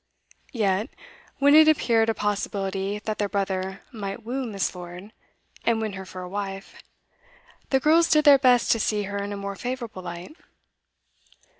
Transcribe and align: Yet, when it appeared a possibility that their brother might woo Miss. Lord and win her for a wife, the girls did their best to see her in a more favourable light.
Yet, 0.51 0.89
when 1.37 1.53
it 1.53 1.67
appeared 1.67 2.09
a 2.09 2.15
possibility 2.15 2.97
that 2.97 3.19
their 3.19 3.29
brother 3.29 3.83
might 3.91 4.23
woo 4.23 4.47
Miss. 4.47 4.73
Lord 4.73 5.13
and 5.63 5.79
win 5.79 5.93
her 5.93 6.07
for 6.07 6.23
a 6.23 6.27
wife, 6.27 6.81
the 7.69 7.79
girls 7.79 8.09
did 8.09 8.25
their 8.25 8.39
best 8.39 8.71
to 8.71 8.79
see 8.79 9.03
her 9.03 9.19
in 9.21 9.31
a 9.31 9.37
more 9.37 9.55
favourable 9.55 10.01
light. 10.01 10.35